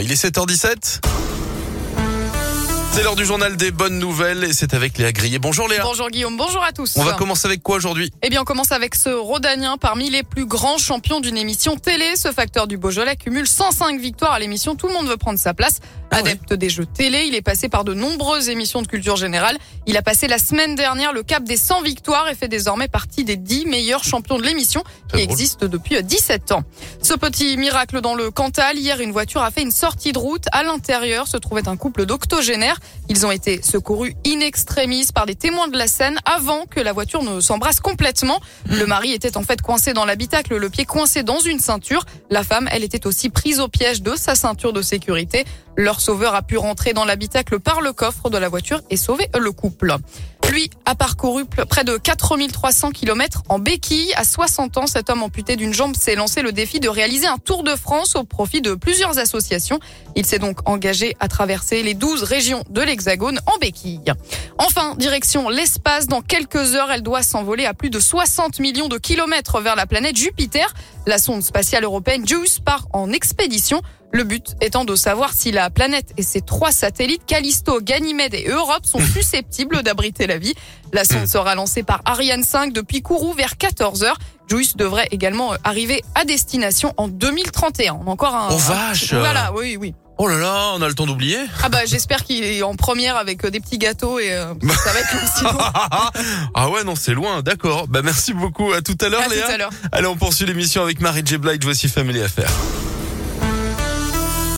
Il 0.00 0.12
est 0.12 0.24
7h17. 0.24 1.00
C'est 2.98 3.04
l'heure 3.04 3.14
du 3.14 3.24
journal 3.24 3.56
des 3.56 3.70
bonnes 3.70 4.00
nouvelles 4.00 4.42
et 4.42 4.52
c'est 4.52 4.74
avec 4.74 4.98
Léa 4.98 5.12
Grillet. 5.12 5.38
Bonjour 5.38 5.68
Léa. 5.68 5.84
Bonjour 5.84 6.10
Guillaume, 6.10 6.36
bonjour 6.36 6.64
à 6.64 6.72
tous. 6.72 6.96
On 6.96 7.04
va 7.04 7.12
commencer 7.12 7.46
avec 7.46 7.62
quoi 7.62 7.76
aujourd'hui? 7.76 8.10
Eh 8.22 8.28
bien, 8.28 8.40
on 8.40 8.44
commence 8.44 8.72
avec 8.72 8.96
ce 8.96 9.10
Rhodanien 9.10 9.76
parmi 9.76 10.10
les 10.10 10.24
plus 10.24 10.46
grands 10.46 10.78
champions 10.78 11.20
d'une 11.20 11.36
émission 11.36 11.76
télé. 11.76 12.16
Ce 12.16 12.32
facteur 12.32 12.66
du 12.66 12.76
Beaujolais 12.76 13.14
cumule 13.14 13.46
105 13.46 14.00
victoires 14.00 14.32
à 14.32 14.40
l'émission. 14.40 14.74
Tout 14.74 14.88
le 14.88 14.94
monde 14.94 15.06
veut 15.06 15.16
prendre 15.16 15.38
sa 15.38 15.54
place. 15.54 15.78
Ah 16.10 16.16
Adepte 16.16 16.54
des 16.54 16.70
jeux 16.70 16.86
télé, 16.86 17.26
il 17.28 17.34
est 17.34 17.42
passé 17.42 17.68
par 17.68 17.84
de 17.84 17.94
nombreuses 17.94 18.48
émissions 18.48 18.82
de 18.82 18.88
culture 18.88 19.14
générale. 19.14 19.58
Il 19.86 19.96
a 19.96 20.02
passé 20.02 20.26
la 20.26 20.38
semaine 20.38 20.74
dernière 20.74 21.12
le 21.12 21.22
cap 21.22 21.44
des 21.44 21.56
100 21.56 21.82
victoires 21.82 22.28
et 22.28 22.34
fait 22.34 22.48
désormais 22.48 22.88
partie 22.88 23.24
des 23.24 23.36
10 23.36 23.66
meilleurs 23.66 24.02
champions 24.02 24.38
de 24.38 24.42
l'émission 24.42 24.82
qui 25.14 25.20
existe 25.20 25.64
depuis 25.64 26.02
17 26.02 26.50
ans. 26.52 26.64
Ce 27.02 27.14
petit 27.14 27.56
miracle 27.58 28.00
dans 28.00 28.14
le 28.14 28.30
Cantal, 28.30 28.76
hier 28.76 29.00
une 29.00 29.12
voiture 29.12 29.42
a 29.42 29.50
fait 29.50 29.62
une 29.62 29.70
sortie 29.70 30.12
de 30.12 30.18
route. 30.18 30.46
À 30.50 30.64
l'intérieur 30.64 31.28
se 31.28 31.36
trouvait 31.36 31.68
un 31.68 31.76
couple 31.76 32.06
d'octogénaires. 32.06 32.80
Ils 33.08 33.24
ont 33.24 33.30
été 33.30 33.62
secourus 33.62 34.14
in 34.26 34.40
extremis 34.40 35.06
par 35.14 35.24
des 35.24 35.34
témoins 35.34 35.68
de 35.68 35.78
la 35.78 35.86
scène 35.86 36.18
avant 36.24 36.66
que 36.66 36.80
la 36.80 36.92
voiture 36.92 37.22
ne 37.22 37.40
s'embrasse 37.40 37.80
complètement. 37.80 38.40
Le 38.66 38.84
mari 38.86 39.12
était 39.12 39.36
en 39.36 39.42
fait 39.42 39.62
coincé 39.62 39.94
dans 39.94 40.04
l'habitacle, 40.04 40.56
le 40.56 40.68
pied 40.68 40.84
coincé 40.84 41.22
dans 41.22 41.40
une 41.40 41.58
ceinture. 41.58 42.04
La 42.30 42.44
femme, 42.44 42.68
elle 42.70 42.84
était 42.84 43.06
aussi 43.06 43.30
prise 43.30 43.60
au 43.60 43.68
piège 43.68 44.02
de 44.02 44.14
sa 44.14 44.34
ceinture 44.34 44.72
de 44.72 44.82
sécurité. 44.82 45.44
Leur 45.76 46.00
sauveur 46.00 46.34
a 46.34 46.42
pu 46.42 46.58
rentrer 46.58 46.92
dans 46.92 47.04
l'habitacle 47.04 47.60
par 47.60 47.80
le 47.80 47.92
coffre 47.92 48.30
de 48.30 48.36
la 48.36 48.48
voiture 48.48 48.82
et 48.90 48.96
sauver 48.96 49.28
le 49.38 49.52
couple. 49.52 49.94
Lui 50.50 50.70
a 50.86 50.94
parcouru 50.94 51.44
près 51.44 51.84
de 51.84 51.98
4300 51.98 52.90
kilomètres 52.92 53.42
en 53.50 53.58
béquille. 53.58 54.14
À 54.14 54.24
60 54.24 54.78
ans, 54.78 54.86
cet 54.86 55.10
homme 55.10 55.22
amputé 55.22 55.56
d'une 55.56 55.74
jambe 55.74 55.94
s'est 55.94 56.14
lancé 56.14 56.40
le 56.40 56.52
défi 56.52 56.80
de 56.80 56.88
réaliser 56.88 57.26
un 57.26 57.36
tour 57.36 57.62
de 57.62 57.76
France 57.76 58.16
au 58.16 58.24
profit 58.24 58.62
de 58.62 58.74
plusieurs 58.74 59.18
associations. 59.18 59.78
Il 60.16 60.24
s'est 60.24 60.38
donc 60.38 60.66
engagé 60.66 61.16
à 61.20 61.28
traverser 61.28 61.82
les 61.82 61.92
12 61.92 62.22
régions 62.22 62.64
de 62.70 62.80
l'Hexagone 62.80 63.40
en 63.46 63.58
béquille. 63.58 64.12
Enfin, 64.56 64.94
direction 64.96 65.50
l'espace. 65.50 66.06
Dans 66.06 66.22
quelques 66.22 66.74
heures, 66.74 66.90
elle 66.90 67.02
doit 67.02 67.22
s'envoler 67.22 67.66
à 67.66 67.74
plus 67.74 67.90
de 67.90 68.00
60 68.00 68.58
millions 68.60 68.88
de 68.88 68.96
kilomètres 68.96 69.60
vers 69.60 69.76
la 69.76 69.86
planète 69.86 70.16
Jupiter. 70.16 70.72
La 71.08 71.16
sonde 71.16 71.42
spatiale 71.42 71.84
européenne 71.84 72.28
JUICE 72.28 72.58
part 72.58 72.86
en 72.92 73.10
expédition. 73.12 73.80
Le 74.12 74.24
but 74.24 74.54
étant 74.60 74.84
de 74.84 74.94
savoir 74.94 75.32
si 75.32 75.50
la 75.50 75.70
planète 75.70 76.12
et 76.18 76.22
ses 76.22 76.42
trois 76.42 76.70
satellites, 76.70 77.24
Callisto, 77.24 77.80
Ganymède 77.80 78.34
et 78.34 78.46
Europe, 78.48 78.84
sont 78.84 79.00
susceptibles 79.14 79.82
d'abriter 79.82 80.26
la 80.26 80.36
vie. 80.36 80.52
La 80.92 81.04
sonde 81.06 81.24
sera 81.26 81.54
lancée 81.54 81.82
par 81.82 82.02
Ariane 82.04 82.44
5 82.44 82.74
depuis 82.74 83.00
Kourou 83.00 83.32
vers 83.32 83.56
14 83.56 84.04
heures. 84.04 84.18
JUICE 84.50 84.76
devrait 84.76 85.08
également 85.10 85.52
arriver 85.64 86.04
à 86.14 86.26
destination 86.26 86.92
en 86.98 87.08
2031. 87.08 88.00
On 88.04 88.06
a 88.06 88.10
encore 88.10 88.34
un... 88.34 88.48
Oh, 88.50 88.54
un- 88.54 88.56
vache 88.58 89.14
Voilà, 89.14 89.50
oui, 89.56 89.78
oui. 89.80 89.94
Oh 90.20 90.26
là 90.26 90.36
là, 90.36 90.72
on 90.74 90.82
a 90.82 90.88
le 90.88 90.94
temps 90.94 91.06
d'oublier. 91.06 91.38
Ah 91.62 91.68
bah 91.68 91.78
j'espère 91.86 92.24
qu'il 92.24 92.42
est 92.42 92.62
en 92.62 92.74
première 92.74 93.16
avec 93.16 93.44
euh, 93.44 93.50
des 93.50 93.60
petits 93.60 93.78
gâteaux 93.78 94.18
et 94.18 94.32
euh, 94.32 94.52
ça 94.84 94.92
va 94.92 94.98
être 95.00 95.12
long 95.14 95.28
sinon. 95.36 95.50
ah 96.54 96.68
ouais, 96.70 96.82
non, 96.82 96.96
c'est 96.96 97.14
loin, 97.14 97.40
d'accord. 97.42 97.86
Bah 97.86 98.02
merci 98.02 98.32
beaucoup. 98.32 98.72
À 98.72 98.82
tout 98.82 98.96
à 99.00 99.08
l'heure 99.08 99.20
À 99.20 99.24
tout 99.26 99.30
Léa. 99.30 99.46
à 99.48 99.56
l'heure. 99.56 99.70
Allez, 99.92 100.06
on 100.08 100.16
poursuit 100.16 100.44
l'émission 100.46 100.82
avec 100.82 101.00
Marie 101.00 101.22
J. 101.24 101.38
Blige. 101.38 101.60
Voici 101.62 101.88
Family 101.88 102.20
Affaires. 102.20 102.50